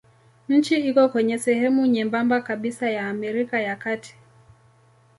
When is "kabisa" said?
2.41-2.89